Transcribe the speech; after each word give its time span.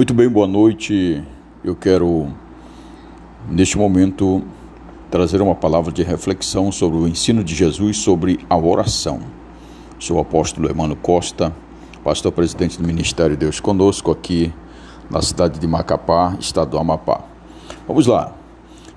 Muito 0.00 0.14
bem, 0.14 0.30
boa 0.30 0.46
noite. 0.46 1.22
Eu 1.62 1.76
quero, 1.76 2.28
neste 3.50 3.76
momento, 3.76 4.42
trazer 5.10 5.42
uma 5.42 5.54
palavra 5.54 5.92
de 5.92 6.02
reflexão 6.02 6.72
sobre 6.72 6.96
o 6.96 7.06
ensino 7.06 7.44
de 7.44 7.54
Jesus 7.54 7.98
sobre 7.98 8.40
a 8.48 8.56
oração. 8.56 9.20
Sou 9.98 10.16
o 10.16 10.20
apóstolo 10.20 10.70
Emmanuel 10.70 10.96
Costa, 11.02 11.54
pastor 12.02 12.32
presidente 12.32 12.80
do 12.80 12.86
Ministério 12.86 13.36
Deus 13.36 13.60
Conosco, 13.60 14.10
aqui 14.10 14.50
na 15.10 15.20
cidade 15.20 15.60
de 15.60 15.66
Macapá, 15.66 16.34
estado 16.40 16.70
do 16.70 16.78
Amapá. 16.78 17.22
Vamos 17.86 18.06
lá. 18.06 18.32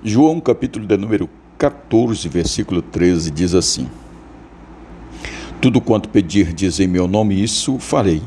João, 0.02 0.40
capítulo 0.40 0.86
de 0.86 0.96
número 0.96 1.28
14, 1.58 2.26
versículo 2.30 2.80
13, 2.80 3.30
diz 3.30 3.54
assim: 3.54 3.90
Tudo 5.60 5.82
quanto 5.82 6.08
pedirdes 6.08 6.80
em 6.80 6.88
meu 6.88 7.06
nome, 7.06 7.42
isso 7.42 7.78
farei, 7.78 8.22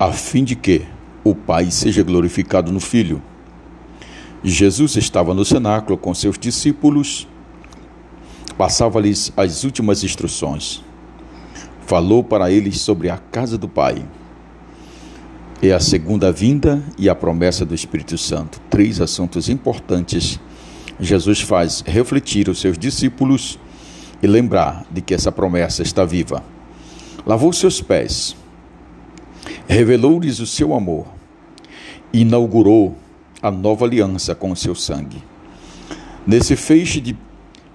a 0.00 0.10
fim 0.10 0.42
de 0.42 0.56
que 0.56 0.84
o 1.22 1.34
Pai 1.34 1.70
seja 1.70 2.02
glorificado 2.02 2.72
no 2.72 2.80
Filho. 2.80 3.22
Jesus 4.42 4.96
estava 4.96 5.34
no 5.34 5.44
cenáculo 5.44 5.98
com 5.98 6.14
seus 6.14 6.38
discípulos, 6.38 7.28
passava-lhes 8.56 9.32
as 9.36 9.64
últimas 9.64 10.02
instruções. 10.02 10.82
Falou 11.86 12.22
para 12.22 12.50
eles 12.50 12.80
sobre 12.80 13.10
a 13.10 13.18
casa 13.18 13.58
do 13.58 13.68
Pai. 13.68 14.04
É 15.62 15.72
a 15.72 15.80
segunda 15.80 16.32
vinda 16.32 16.82
e 16.96 17.08
a 17.08 17.14
promessa 17.14 17.66
do 17.66 17.74
Espírito 17.74 18.16
Santo. 18.16 18.60
Três 18.70 19.00
assuntos 19.00 19.48
importantes. 19.48 20.40
Jesus 20.98 21.40
faz 21.40 21.82
refletir 21.84 22.48
os 22.48 22.60
seus 22.60 22.78
discípulos 22.78 23.58
e 24.22 24.26
lembrar 24.26 24.86
de 24.90 25.02
que 25.02 25.12
essa 25.12 25.30
promessa 25.30 25.82
está 25.82 26.04
viva. 26.04 26.42
Lavou 27.26 27.52
seus 27.52 27.82
pés, 27.82 28.34
revelou-lhes 29.68 30.40
o 30.40 30.46
seu 30.46 30.74
amor, 30.74 31.06
inaugurou 32.12 32.96
a 33.42 33.50
nova 33.50 33.84
aliança 33.84 34.34
com 34.34 34.50
o 34.50 34.56
seu 34.56 34.74
sangue. 34.74 35.22
Nesse 36.26 36.56
feixe 36.56 37.00
de 37.00 37.16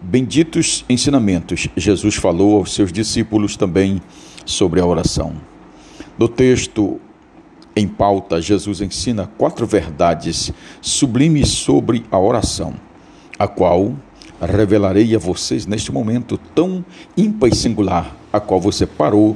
benditos 0.02 0.86
ensinamentos, 0.88 1.68
Jesus 1.76 2.16
falou 2.16 2.58
aos 2.58 2.74
seus 2.74 2.92
discípulos 2.92 3.58
também 3.58 4.02
sobre 4.46 4.80
a 4.80 4.86
oração. 4.86 5.34
No 6.18 6.28
texto 6.28 7.00
em 7.76 7.88
pauta, 7.88 8.42
Jesus 8.42 8.80
ensina 8.80 9.28
quatro 9.38 9.66
verdades 9.66 10.54
sublimes 10.82 11.50
sobre 11.50 12.06
a 12.10 12.20
oração, 12.20 12.74
a 13.38 13.48
qual 13.48 13.94
revelarei 14.40 15.16
a 15.16 15.20
vocês 15.20 15.66
neste 15.66 15.92
momento 15.92 16.38
tão 16.54 16.86
ímpar 17.18 17.50
e 17.50 17.56
singular, 17.56 18.16
a 18.32 18.40
qual 18.40 18.62
você 18.62 18.86
parou 18.86 19.36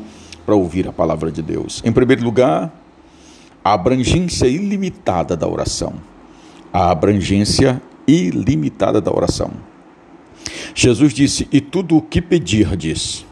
para 0.50 0.56
ouvir 0.56 0.88
a 0.88 0.92
palavra 0.92 1.32
de 1.32 1.44
Deus. 1.44 1.80
Em 1.86 1.92
primeiro 1.92 2.24
lugar, 2.24 2.74
a 3.64 3.72
abrangência 3.72 4.48
ilimitada 4.48 5.38
da 5.38 5.48
oração. 5.48 5.94
A 6.74 6.90
abrangência 6.90 7.80
ilimitada 8.08 9.00
da 9.00 9.16
oração. 9.16 9.52
Jesus 10.74 11.14
disse: 11.14 11.48
E 11.52 11.62
tudo 11.62 11.98
o 11.98 12.02
que 12.02 12.20
pedirdes. 12.20 13.24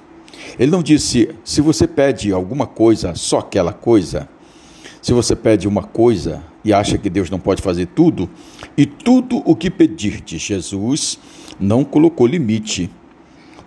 Ele 0.60 0.70
não 0.70 0.84
disse: 0.84 1.34
se 1.44 1.60
você 1.60 1.88
pede 1.88 2.32
alguma 2.32 2.68
coisa, 2.68 3.16
só 3.16 3.40
aquela 3.40 3.74
coisa. 3.74 4.30
Se 5.02 5.12
você 5.12 5.36
pede 5.36 5.68
uma 5.68 5.82
coisa 5.82 6.44
e 6.64 6.72
acha 6.72 7.00
que 7.00 7.10
Deus 7.10 7.32
não 7.32 7.40
pode 7.40 7.64
fazer 7.64 7.88
tudo, 7.88 8.30
e 8.78 8.86
tudo 8.86 9.42
o 9.44 9.56
que 9.56 9.72
pedirdes, 9.72 10.40
Jesus 10.40 11.18
não 11.60 11.84
colocou 11.84 12.28
limite 12.28 12.92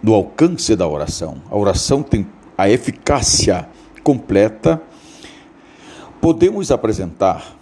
no 0.01 0.15
alcance 0.15 0.77
da 0.77 0.87
oração. 0.87 1.43
A 1.51 1.59
oração 1.59 2.01
tem 2.01 2.25
a 2.61 2.69
eficácia 2.69 3.67
completa, 4.05 4.83
podemos 6.21 6.71
apresentar 6.71 7.57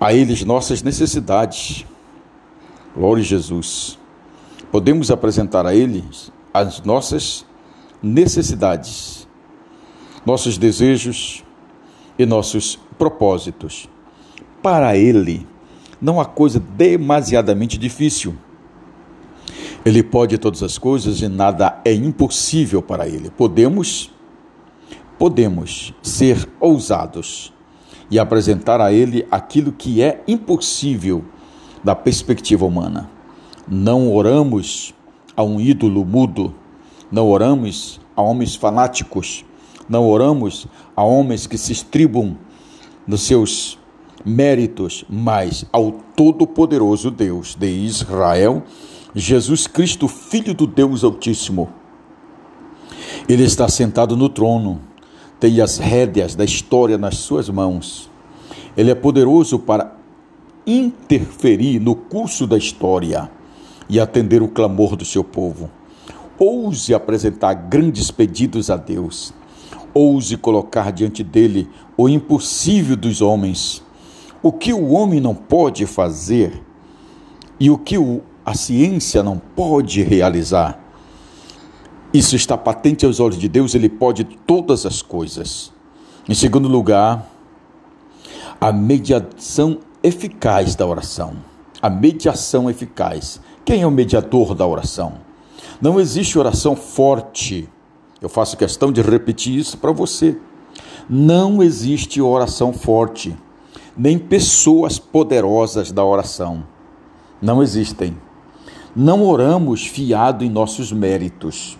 a 0.00 0.14
eles 0.14 0.42
nossas 0.44 0.82
necessidades. 0.82 1.84
Glória 2.96 3.22
a 3.22 3.26
Jesus. 3.26 3.98
Podemos 4.72 5.10
apresentar 5.10 5.66
a 5.66 5.74
eles 5.74 6.32
as 6.54 6.82
nossas 6.84 7.44
necessidades, 8.02 9.28
nossos 10.24 10.56
desejos 10.56 11.44
e 12.18 12.24
nossos 12.24 12.78
propósitos. 12.96 13.90
Para 14.62 14.96
Ele, 14.96 15.46
não 16.00 16.18
há 16.18 16.24
coisa 16.24 16.58
demasiadamente 16.58 17.76
difícil. 17.76 18.34
Ele 19.86 20.02
pode 20.02 20.36
todas 20.36 20.64
as 20.64 20.78
coisas 20.78 21.22
e 21.22 21.28
nada 21.28 21.80
é 21.84 21.94
impossível 21.94 22.82
para 22.82 23.06
ele. 23.06 23.30
Podemos 23.30 24.10
podemos 25.16 25.94
ser 26.02 26.48
ousados 26.58 27.52
e 28.10 28.18
apresentar 28.18 28.80
a 28.80 28.92
ele 28.92 29.24
aquilo 29.30 29.70
que 29.70 30.02
é 30.02 30.24
impossível 30.26 31.24
da 31.84 31.94
perspectiva 31.94 32.66
humana. 32.66 33.08
Não 33.68 34.12
oramos 34.12 34.92
a 35.36 35.44
um 35.44 35.60
ídolo 35.60 36.04
mudo, 36.04 36.52
não 37.08 37.28
oramos 37.28 38.00
a 38.16 38.22
homens 38.22 38.56
fanáticos, 38.56 39.44
não 39.88 40.04
oramos 40.08 40.66
a 40.96 41.04
homens 41.04 41.46
que 41.46 41.56
se 41.56 41.70
estribam 41.70 42.36
nos 43.06 43.22
seus 43.22 43.78
méritos, 44.24 45.04
mas 45.08 45.64
ao 45.72 45.92
Todo-Poderoso 45.92 47.08
Deus 47.08 47.54
de 47.54 47.68
Israel 47.68 48.64
Jesus 49.18 49.66
Cristo, 49.66 50.06
Filho 50.08 50.52
do 50.52 50.66
Deus 50.66 51.02
Altíssimo. 51.02 51.70
Ele 53.26 53.44
está 53.44 53.66
sentado 53.66 54.14
no 54.14 54.28
trono, 54.28 54.78
tem 55.40 55.58
as 55.62 55.78
rédeas 55.78 56.34
da 56.34 56.44
história 56.44 56.98
nas 56.98 57.16
suas 57.16 57.48
mãos. 57.48 58.10
Ele 58.76 58.90
é 58.90 58.94
poderoso 58.94 59.58
para 59.58 59.96
interferir 60.66 61.80
no 61.80 61.94
curso 61.94 62.46
da 62.46 62.58
história 62.58 63.30
e 63.88 63.98
atender 63.98 64.42
o 64.42 64.48
clamor 64.48 64.94
do 64.96 65.04
seu 65.06 65.24
povo. 65.24 65.70
Ouse 66.38 66.92
apresentar 66.92 67.54
grandes 67.54 68.10
pedidos 68.10 68.68
a 68.68 68.76
Deus. 68.76 69.32
Ouse 69.94 70.36
colocar 70.36 70.92
diante 70.92 71.24
dele 71.24 71.70
o 71.96 72.06
impossível 72.06 72.94
dos 72.94 73.22
homens. 73.22 73.82
O 74.42 74.52
que 74.52 74.74
o 74.74 74.90
homem 74.90 75.20
não 75.20 75.34
pode 75.34 75.86
fazer 75.86 76.62
e 77.58 77.70
o 77.70 77.78
que 77.78 77.96
o 77.96 78.20
a 78.46 78.54
ciência 78.54 79.24
não 79.24 79.38
pode 79.38 80.04
realizar. 80.04 80.78
Isso 82.14 82.36
está 82.36 82.56
patente 82.56 83.04
aos 83.04 83.18
olhos 83.18 83.38
de 83.38 83.48
Deus, 83.48 83.74
ele 83.74 83.88
pode 83.88 84.22
todas 84.22 84.86
as 84.86 85.02
coisas. 85.02 85.72
Em 86.28 86.34
segundo 86.34 86.68
lugar, 86.68 87.28
a 88.60 88.70
mediação 88.70 89.80
eficaz 90.00 90.76
da 90.76 90.86
oração. 90.86 91.34
A 91.82 91.90
mediação 91.90 92.70
eficaz. 92.70 93.40
Quem 93.64 93.82
é 93.82 93.86
o 93.86 93.90
mediador 93.90 94.54
da 94.54 94.64
oração? 94.64 95.14
Não 95.80 95.98
existe 95.98 96.38
oração 96.38 96.76
forte. 96.76 97.68
Eu 98.22 98.28
faço 98.28 98.56
questão 98.56 98.92
de 98.92 99.02
repetir 99.02 99.58
isso 99.58 99.76
para 99.76 99.90
você. 99.90 100.38
Não 101.10 101.60
existe 101.60 102.20
oração 102.22 102.72
forte, 102.72 103.36
nem 103.96 104.16
pessoas 104.16 105.00
poderosas 105.00 105.90
da 105.90 106.04
oração. 106.04 106.64
Não 107.42 107.60
existem 107.60 108.16
não 108.96 109.22
oramos 109.22 109.86
fiado 109.86 110.42
em 110.42 110.48
nossos 110.48 110.90
méritos. 110.90 111.78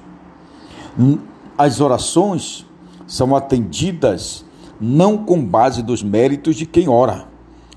As 1.57 1.81
orações 1.81 2.67
são 3.07 3.35
atendidas 3.35 4.45
não 4.79 5.17
com 5.17 5.43
base 5.43 5.83
dos 5.83 6.03
méritos 6.03 6.57
de 6.57 6.67
quem 6.67 6.91
ora, 6.91 7.27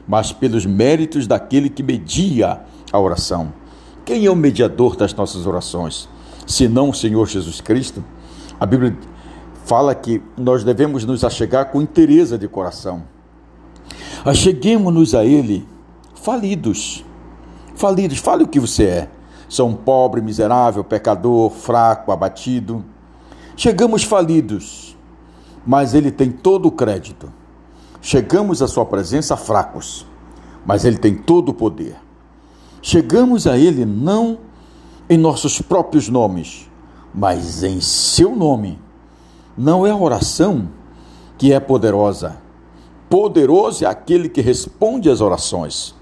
mas 0.05 0.33
pelos 0.33 0.65
méritos 0.65 1.25
daquele 1.25 1.69
que 1.69 1.81
media 1.81 2.61
a 2.91 2.99
oração. 2.99 3.53
Quem 4.03 4.25
é 4.25 4.29
o 4.29 4.35
mediador 4.35 4.97
das 4.97 5.13
nossas 5.13 5.45
orações? 5.45 6.09
Se 6.45 6.67
não 6.67 6.89
o 6.89 6.93
Senhor 6.93 7.25
Jesus 7.25 7.61
Cristo? 7.61 8.03
A 8.59 8.65
Bíblia 8.65 8.97
fala 9.63 9.95
que 9.95 10.21
nós 10.37 10.65
devemos 10.65 11.05
nos 11.05 11.23
achegar 11.23 11.71
com 11.71 11.81
interesse 11.81 12.37
de 12.37 12.47
coração. 12.49 13.03
Acheguemos-nos 14.25 15.15
a 15.15 15.23
Ele 15.23 15.65
falidos. 16.13 17.05
Falidos, 17.75 18.17
fale 18.17 18.43
o 18.43 18.47
que 18.47 18.59
você 18.59 18.83
é 18.83 19.09
Sou 19.49 19.67
um 19.67 19.73
pobre, 19.73 20.21
miserável, 20.21 20.83
pecador, 20.83 21.49
fraco, 21.49 22.11
abatido. 22.11 22.85
Chegamos 23.57 24.03
falidos, 24.03 24.95
mas 25.65 25.95
Ele 25.95 26.11
tem 26.11 26.31
todo 26.31 26.67
o 26.67 26.71
crédito. 26.71 27.33
Chegamos 27.99 28.61
à 28.61 28.67
Sua 28.67 28.85
presença 28.85 29.35
fracos, 29.35 30.05
mas 30.63 30.85
Ele 30.85 30.99
tem 30.99 31.15
todo 31.15 31.49
o 31.49 31.53
poder. 31.53 31.97
Chegamos 32.79 33.47
a 33.47 33.57
Ele 33.57 33.85
não 33.85 34.37
em 35.09 35.17
nossos 35.17 35.59
próprios 35.59 36.07
nomes, 36.07 36.69
mas 37.11 37.63
em 37.63 37.81
Seu 37.81 38.35
nome. 38.35 38.79
Não 39.57 39.85
é 39.85 39.89
a 39.89 39.97
oração 39.97 40.69
que 41.39 41.51
é 41.51 41.59
poderosa. 41.59 42.37
Poderoso 43.09 43.83
é 43.83 43.87
aquele 43.87 44.29
que 44.29 44.41
responde 44.41 45.09
às 45.09 45.21
orações. 45.21 45.95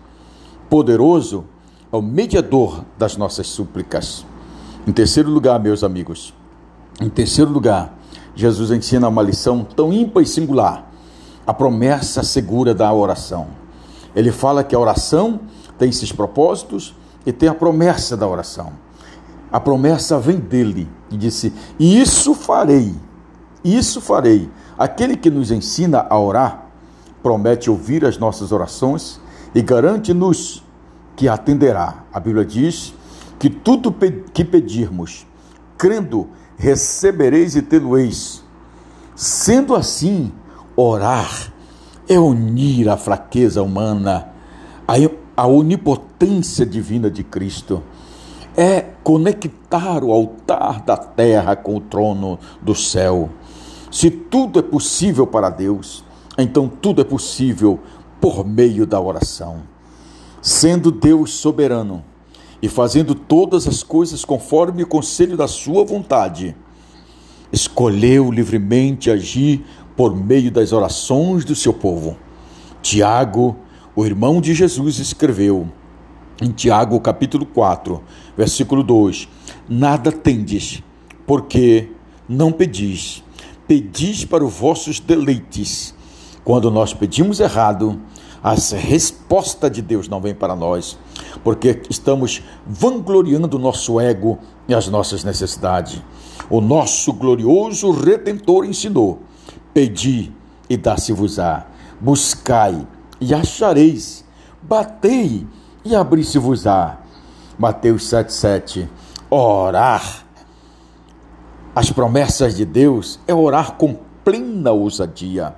Poderoso 0.69 1.45
ao 1.91 2.01
mediador 2.01 2.83
das 2.97 3.17
nossas 3.17 3.47
súplicas. 3.47 4.25
Em 4.85 4.91
terceiro 4.91 5.29
lugar, 5.29 5.59
meus 5.59 5.83
amigos, 5.83 6.33
em 6.99 7.09
terceiro 7.09 7.51
lugar, 7.51 7.97
Jesus 8.35 8.71
ensina 8.71 9.07
uma 9.07 9.21
lição 9.21 9.63
tão 9.63 9.91
ímpar 9.91 10.21
e 10.21 10.25
singular. 10.25 10.85
a 11.47 11.53
promessa 11.53 12.23
segura 12.23 12.75
da 12.75 12.91
oração. 12.91 13.47
Ele 14.13 14.33
fala 14.33 14.65
que 14.65 14.75
a 14.75 14.79
oração 14.79 15.39
tem 15.77 15.89
esses 15.89 16.11
propósitos 16.11 16.93
e 17.25 17.31
tem 17.31 17.47
a 17.47 17.53
promessa 17.53 18.17
da 18.17 18.27
oração. 18.27 18.73
A 19.49 19.57
promessa 19.57 20.19
vem 20.19 20.37
dele 20.37 20.89
e 21.09 21.15
disse: 21.15 21.53
isso 21.79 22.33
farei, 22.33 22.93
isso 23.63 24.01
farei. 24.01 24.49
Aquele 24.77 25.15
que 25.15 25.29
nos 25.29 25.49
ensina 25.49 26.05
a 26.09 26.19
orar 26.19 26.65
promete 27.23 27.69
ouvir 27.69 28.05
as 28.05 28.17
nossas 28.17 28.51
orações 28.51 29.21
e 29.55 29.61
garante-nos 29.61 30.63
que 31.17 31.27
atenderá. 31.27 32.05
A 32.13 32.19
Bíblia 32.19 32.45
diz 32.45 32.93
que 33.37 33.49
tudo 33.49 33.93
que 34.31 34.45
pedirmos, 34.45 35.25
crendo, 35.77 36.29
recebereis 36.57 37.55
e 37.55 37.61
tê-lo-eis. 37.61 38.43
Sendo 39.15 39.75
assim, 39.75 40.31
orar 40.75 41.51
é 42.07 42.19
unir 42.19 42.87
a 42.87 42.95
fraqueza 42.95 43.61
humana 43.63 44.29
à 45.35 45.47
onipotência 45.47 46.65
divina 46.65 47.09
de 47.09 47.23
Cristo. 47.23 47.83
É 48.55 48.81
conectar 49.03 50.03
o 50.03 50.11
altar 50.11 50.81
da 50.81 50.97
terra 50.97 51.55
com 51.55 51.75
o 51.75 51.81
trono 51.81 52.39
do 52.61 52.73
céu. 52.73 53.29
Se 53.91 54.09
tudo 54.09 54.59
é 54.59 54.63
possível 54.63 55.25
para 55.25 55.49
Deus, 55.49 56.03
então 56.37 56.67
tudo 56.67 57.01
é 57.01 57.03
possível 57.03 57.79
por 58.21 58.45
meio 58.45 58.85
da 58.85 58.99
oração. 58.99 59.76
Sendo 60.47 60.93
Deus 60.93 61.33
soberano 61.33 62.05
e 62.61 62.69
fazendo 62.69 63.13
todas 63.13 63.67
as 63.67 63.83
coisas 63.83 64.23
conforme 64.23 64.81
o 64.81 64.87
conselho 64.87 65.35
da 65.35 65.45
sua 65.45 65.83
vontade, 65.83 66.55
escolheu 67.51 68.31
livremente 68.31 69.11
agir 69.11 69.65
por 69.93 70.15
meio 70.15 70.49
das 70.49 70.71
orações 70.71 71.43
do 71.43 71.53
seu 71.53 71.73
povo. 71.73 72.15
Tiago, 72.81 73.57
o 73.93 74.05
irmão 74.05 74.39
de 74.39 74.53
Jesus, 74.53 74.99
escreveu 74.99 75.67
em 76.41 76.49
Tiago 76.51 76.97
capítulo 77.01 77.45
4, 77.45 78.01
versículo 78.37 78.83
2: 78.83 79.27
Nada 79.67 80.13
tendes, 80.13 80.81
porque 81.25 81.89
não 82.25 82.53
pedis. 82.53 83.21
Pedis 83.67 84.23
para 84.23 84.45
os 84.45 84.53
vossos 84.53 85.01
deleites. 85.01 85.93
Quando 86.45 86.71
nós 86.71 86.93
pedimos 86.93 87.41
errado, 87.41 87.99
a 88.43 88.53
resposta 88.53 89.69
de 89.69 89.81
Deus 89.81 90.07
não 90.07 90.21
vem 90.21 90.33
para 90.33 90.55
nós, 90.55 90.97
porque 91.43 91.81
estamos 91.89 92.43
vangloriando 92.65 93.57
o 93.57 93.59
nosso 93.59 93.99
ego 93.99 94.37
e 94.67 94.73
as 94.73 94.87
nossas 94.87 95.23
necessidades. 95.23 96.01
O 96.49 96.61
nosso 96.61 97.11
glorioso 97.13 97.91
Redentor 97.91 98.65
ensinou: 98.65 99.21
Pedi 99.73 100.31
e 100.69 100.77
dá-se-vos-á, 100.77 101.65
buscai 101.99 102.87
e 103.19 103.33
achareis, 103.33 104.23
batei 104.61 105.45
e 105.83 105.95
abri-se-vos-á. 105.95 106.99
Mateus 107.57 108.03
7,7. 108.03 108.87
Orar. 109.29 110.25
As 111.75 111.91
promessas 111.91 112.55
de 112.55 112.65
Deus 112.65 113.19
é 113.27 113.33
orar 113.33 113.73
com 113.73 113.97
plena 114.23 114.71
ousadia. 114.71 115.55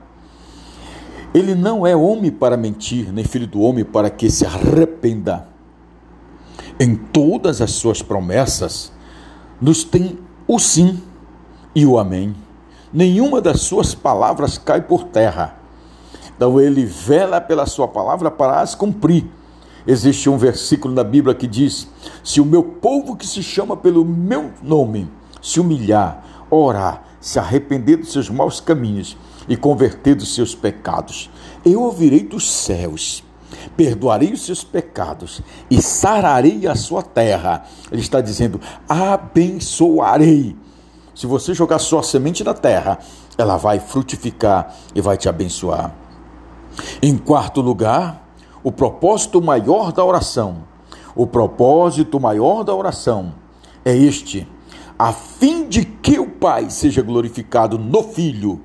Ele 1.34 1.54
não 1.54 1.86
é 1.86 1.96
homem 1.96 2.31
para 2.31 2.58
mentir, 2.58 3.12
nem 3.14 3.24
filho 3.24 3.46
do 3.46 3.62
homem 3.62 3.86
para 3.86 4.10
que 4.10 4.30
se 4.30 4.46
arrependa. 4.46 5.48
Em 6.80 6.96
todas 6.96 7.62
as 7.62 7.72
suas 7.72 8.02
promessas, 8.02 8.92
nos 9.62 9.84
tem 9.84 10.18
o 10.48 10.58
sim 10.58 11.02
e 11.76 11.86
o 11.86 12.00
amém. 12.00 12.36
Nenhuma 12.92 13.40
das 13.40 13.62
suas 13.62 13.94
palavras 13.94 14.58
cai 14.58 14.81
por 14.81 15.04
terra. 15.04 15.58
Então 16.36 16.60
ele 16.60 16.86
vela 16.86 17.40
pela 17.40 17.66
sua 17.66 17.88
palavra 17.88 18.32
para 18.32 18.62
as 18.62 18.74
cumprir. 18.74 19.25
Existe 19.86 20.30
um 20.30 20.38
versículo 20.38 20.94
na 20.94 21.04
Bíblia 21.04 21.36
que 21.36 21.48
diz: 21.48 21.88
Se 22.24 22.42
o 22.42 22.46
meu 22.46 22.64
povo 22.64 23.16
que 23.16 23.28
se 23.28 23.44
chama 23.44 23.78
pelo 23.78 24.04
meu 24.04 24.52
nome 24.64 25.08
se 25.42 25.60
humilhar, 25.60 26.24
orar, 26.50 27.04
se 27.19 27.39
arrepender 27.39 27.98
dos 27.98 28.12
seus 28.12 28.30
maus 28.30 28.60
caminhos 28.60 29.18
e 29.48 29.57
converter 29.57 30.16
dos 30.16 30.33
seus 30.33 30.56
pecados, 30.56 31.30
eu 31.66 31.81
ouvirei 31.81 32.24
dos 32.24 32.51
céus 32.51 33.24
perdoarei 33.75 34.33
os 34.33 34.45
seus 34.45 34.63
pecados 34.63 35.42
e 35.69 35.81
sararei 35.81 36.68
a 36.68 36.75
sua 36.75 37.01
terra. 37.01 37.66
Ele 37.92 38.01
está 38.01 38.21
dizendo: 38.21 38.60
abençoarei. 38.88 40.56
Se 41.16 41.27
você 41.27 41.54
jogar 41.54 41.80
sua 41.80 42.04
semente 42.04 42.44
na 42.44 42.54
terra, 42.54 43.00
ela 43.38 43.57
vai 43.57 43.80
frutificar 43.80 44.74
e 44.95 45.01
vai 45.01 45.18
te 45.18 45.27
abençoar. 45.27 45.94
Em 47.01 47.18
quarto 47.18 47.62
lugar, 47.62 48.30
o 48.63 48.72
propósito 48.72 49.42
maior 49.42 49.92
da 49.92 50.04
oração. 50.04 50.68
O 51.15 51.27
propósito 51.27 52.19
maior 52.19 52.63
da 52.63 52.74
oração 52.74 53.33
é 53.83 53.95
este: 53.95 54.48
a 55.00 55.13
fim 55.13 55.68
de 55.68 55.86
que 55.86 56.19
o 56.19 56.28
Pai 56.30 56.69
seja 56.69 57.01
glorificado 57.01 57.80
no 57.80 58.04
Filho 58.04 58.62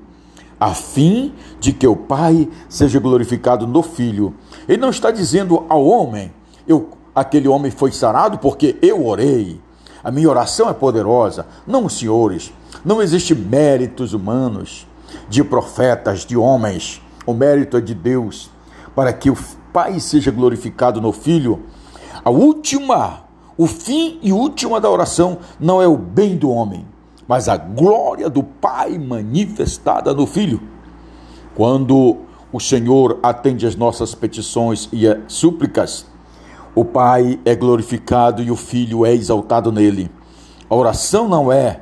a 0.59 0.73
fim 0.73 1.33
de 1.59 1.73
que 1.73 1.87
o 1.87 1.95
Pai 1.95 2.49
seja 2.69 2.99
glorificado 2.99 3.67
no 3.67 3.83
Filho. 3.83 4.33
Ele 4.67 4.81
não 4.81 4.89
está 4.89 5.11
dizendo 5.11 5.65
ao 5.69 5.85
homem, 5.85 6.33
eu, 6.67 6.89
aquele 7.13 7.47
homem 7.47 7.71
foi 7.71 7.91
sarado 7.91 8.37
porque 8.37 8.77
eu 8.81 9.05
orei. 9.05 9.61
A 10.03 10.11
minha 10.11 10.29
oração 10.29 10.69
é 10.69 10.73
poderosa. 10.73 11.45
Não, 11.65 11.89
senhores, 11.89 12.53
não 12.83 13.01
existe 13.01 13.33
méritos 13.33 14.13
humanos 14.13 14.87
de 15.27 15.43
profetas, 15.43 16.25
de 16.25 16.37
homens. 16.37 17.01
O 17.25 17.33
mérito 17.33 17.77
é 17.77 17.81
de 17.81 17.93
Deus 17.93 18.49
para 18.95 19.11
que 19.11 19.29
o 19.29 19.37
Pai 19.73 19.99
seja 19.99 20.31
glorificado 20.31 21.01
no 21.01 21.11
Filho. 21.11 21.63
A 22.23 22.29
última, 22.29 23.24
o 23.57 23.67
fim 23.67 24.19
e 24.21 24.33
última 24.33 24.81
da 24.81 24.89
oração 24.89 25.37
não 25.59 25.81
é 25.81 25.87
o 25.87 25.97
bem 25.97 26.35
do 26.35 26.49
homem, 26.49 26.85
mas 27.27 27.47
a 27.47 27.55
glória 27.55 28.29
do 28.29 28.43
Pai 28.43 28.97
manifestada 28.97 30.13
no 30.13 30.27
Filho. 30.27 30.61
Quando 31.55 32.17
o 32.51 32.59
Senhor 32.59 33.17
atende 33.23 33.65
as 33.65 33.75
nossas 33.75 34.13
petições 34.13 34.89
e 34.91 35.05
súplicas, 35.27 36.05
o 36.75 36.83
Pai 36.83 37.39
é 37.45 37.55
glorificado 37.55 38.43
e 38.43 38.51
o 38.51 38.57
Filho 38.57 39.05
é 39.05 39.13
exaltado 39.13 39.71
nele. 39.71 40.11
A 40.69 40.75
oração 40.75 41.29
não 41.29 41.51
é 41.51 41.79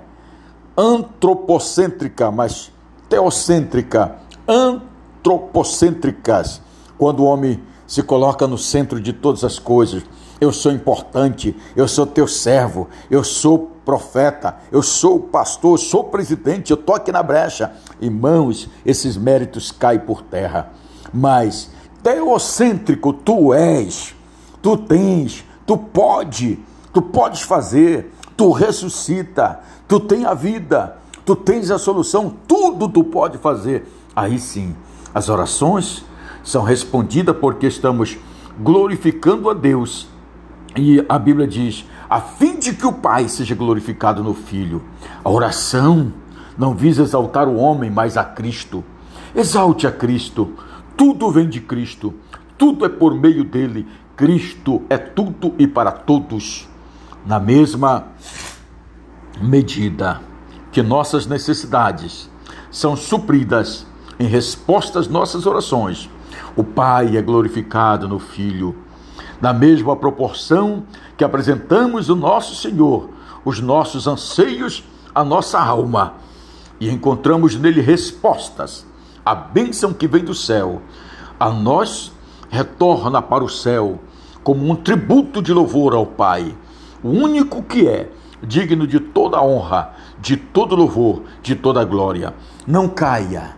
antropocêntrica, 0.78 2.32
mas 2.32 2.72
teocêntrica, 3.10 4.16
antropocêntricas, 4.48 6.62
quando 6.98 7.22
o 7.22 7.26
homem 7.26 7.62
se 7.88 8.04
coloca 8.04 8.46
no 8.48 8.58
centro 8.58 9.00
de 9.00 9.14
todas 9.14 9.44
as 9.44 9.58
coisas. 9.58 10.04
Eu 10.44 10.52
sou 10.52 10.74
importante, 10.74 11.56
eu 11.74 11.88
sou 11.88 12.06
teu 12.06 12.28
servo, 12.28 12.90
eu 13.10 13.24
sou 13.24 13.72
profeta, 13.86 14.58
eu 14.74 14.82
sou 14.82 15.18
pastor, 15.18 15.76
eu 15.76 15.78
sou 15.78 16.04
presidente, 16.04 16.70
eu 16.70 16.76
estou 16.76 16.94
aqui 16.94 17.14
na 17.14 17.24
brecha. 17.24 17.72
Irmãos, 18.02 18.70
esses 18.86 19.16
méritos 19.16 19.72
caem 19.72 20.02
por 20.02 20.22
terra. 20.22 20.74
Mas 21.14 21.72
teocêntrico 22.04 23.14
tu 23.14 23.54
és, 23.54 24.14
tu 24.62 24.76
tens, 24.76 25.46
tu 25.66 25.78
pode, 25.78 26.60
tu 26.92 27.02
podes 27.02 27.42
fazer, 27.44 28.14
tu 28.36 28.52
ressuscita, 28.52 29.62
tu 29.88 29.98
tens 29.98 30.26
a 30.26 30.34
vida, 30.34 30.98
tu 31.26 31.38
tens 31.38 31.72
a 31.72 31.80
solução, 31.80 32.34
tudo 32.46 32.90
tu 32.90 33.02
pode 33.02 33.38
fazer. 33.38 33.90
Aí 34.14 34.38
sim, 34.38 34.76
as 35.16 35.30
orações 35.30 36.04
são 36.44 36.64
respondidas 36.64 37.38
porque 37.38 37.68
estamos 37.68 38.18
glorificando 38.60 39.50
a 39.50 39.54
Deus. 39.54 40.12
E 40.76 41.06
a 41.08 41.20
Bíblia 41.20 41.48
diz: 41.48 41.86
a 42.10 42.20
fim 42.20 42.58
de 42.58 42.74
que 42.74 42.86
o 42.86 42.94
Pai 42.94 43.28
seja 43.28 43.56
glorificado 43.56 44.24
no 44.24 44.34
Filho. 44.34 44.84
A 45.24 45.30
oração 45.30 46.14
não 46.58 46.74
visa 46.76 47.04
exaltar 47.04 47.48
o 47.48 47.56
homem, 47.56 47.90
mas 47.90 48.18
a 48.18 48.24
Cristo. 48.24 48.84
Exalte 49.36 49.88
a 49.88 49.92
Cristo. 49.92 50.54
Tudo 50.96 51.32
vem 51.32 51.48
de 51.48 51.60
Cristo. 51.60 52.14
Tudo 52.58 52.86
é 52.86 52.90
por 52.90 53.16
meio 53.16 53.44
dele. 53.44 53.88
Cristo 54.16 54.84
é 54.90 54.98
tudo 54.98 55.54
e 55.58 55.68
para 55.68 55.92
todos. 55.92 56.68
Na 57.26 57.40
mesma 57.40 58.08
medida 59.42 60.22
que 60.72 60.82
nossas 60.82 61.26
necessidades 61.26 62.30
são 62.70 62.96
supridas 62.96 63.88
em 64.20 64.28
resposta 64.28 65.00
às 65.00 65.08
nossas 65.08 65.46
orações, 65.46 66.10
o 66.56 66.64
Pai 66.64 67.18
é 67.18 67.22
glorificado 67.22 68.08
no 68.08 68.20
Filho 68.20 68.83
na 69.44 69.52
mesma 69.52 69.94
proporção 69.94 70.86
que 71.18 71.24
apresentamos 71.24 72.08
o 72.08 72.16
nosso 72.16 72.56
Senhor, 72.56 73.10
os 73.44 73.60
nossos 73.60 74.08
anseios, 74.08 74.86
a 75.14 75.22
nossa 75.22 75.60
alma, 75.60 76.14
e 76.80 76.90
encontramos 76.90 77.58
nele 77.58 77.82
respostas. 77.82 78.88
A 79.26 79.36
bênção 79.36 79.92
que 79.92 80.08
vem 80.08 80.24
do 80.24 80.34
céu 80.34 80.82
a 81.38 81.50
nós 81.50 82.14
retorna 82.50 83.22
para 83.22 83.44
o 83.44 83.50
céu 83.50 84.00
como 84.46 84.66
um 84.72 84.78
tributo 84.78 85.42
de 85.42 85.52
louvor 85.52 85.94
ao 85.94 86.06
Pai, 86.06 86.56
o 87.04 87.10
único 87.10 87.62
que 87.64 87.86
é 87.86 88.10
digno 88.42 88.88
de 88.88 89.02
toda 89.02 89.44
honra, 89.44 89.94
de 90.22 90.38
todo 90.38 90.74
louvor, 90.74 91.24
de 91.42 91.54
toda 91.54 91.84
glória. 91.84 92.34
Não 92.66 92.88
caia, 92.88 93.58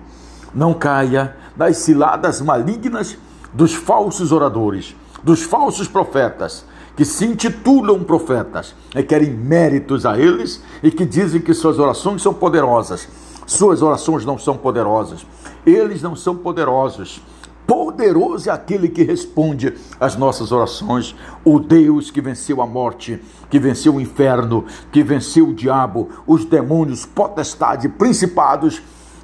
não 0.51 0.74
caia 0.74 1.38
das 1.56 1.77
ciladas 1.77 2.42
malignas 2.42 3.20
dos 3.54 3.75
falsos 3.75 4.32
oradores, 4.32 4.96
dos 5.25 5.41
falsos 5.41 5.88
profetas, 5.88 6.63
que 6.96 7.03
se 7.03 7.25
intitulam 7.25 8.03
profetas 8.03 8.75
e 8.96 9.03
querem 9.03 9.32
méritos 9.32 10.05
a 10.05 10.17
eles 10.17 10.63
e 10.82 10.91
que 10.91 11.03
dizem 11.03 11.41
que 11.41 11.53
suas 11.53 11.79
orações 11.79 12.22
são 12.22 12.34
poderosas. 12.34 13.10
Suas 13.46 13.82
orações 13.82 14.24
não 14.24 14.38
são 14.38 14.55
poderosas. 14.55 15.25
Eles 15.65 16.01
não 16.01 16.15
são 16.15 16.36
poderosos. 16.36 17.22
Poderoso 17.67 18.50
é 18.50 18.53
aquele 18.53 18.88
que 18.88 19.01
responde 19.01 19.74
às 20.00 20.15
nossas 20.15 20.51
orações, 20.51 21.15
o 21.44 21.60
Deus 21.60 22.12
que 22.12 22.22
venceu 22.22 22.62
a 22.62 22.67
morte, 22.67 23.20
que 23.50 23.58
venceu 23.58 23.96
o 23.96 24.01
inferno, 24.01 24.65
que 24.91 25.01
venceu 25.03 25.50
o 25.50 25.53
diabo, 25.53 26.10
os 26.27 26.46
demônios, 26.46 27.08
potestade, 27.08 27.89
principados, 27.89 28.84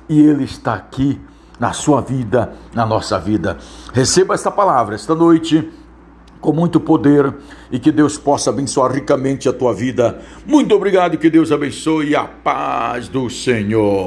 e 0.09 0.19
Ele 0.19 0.43
está 0.45 0.73
aqui 0.73 1.21
na 1.59 1.73
sua 1.73 2.01
vida, 2.01 2.53
na 2.73 2.83
nossa 2.83 3.19
vida. 3.19 3.59
Receba 3.93 4.33
esta 4.33 4.49
palavra 4.49 4.95
esta 4.95 5.13
noite 5.13 5.71
com 6.41 6.51
muito 6.51 6.79
poder 6.79 7.33
e 7.71 7.79
que 7.79 7.91
Deus 7.91 8.17
possa 8.17 8.49
abençoar 8.49 8.91
ricamente 8.91 9.47
a 9.47 9.53
tua 9.53 9.73
vida. 9.73 10.19
Muito 10.45 10.75
obrigado 10.75 11.13
e 11.13 11.17
que 11.17 11.29
Deus 11.29 11.51
abençoe 11.51 12.15
a 12.15 12.23
paz 12.23 13.07
do 13.07 13.29
Senhor. 13.29 13.99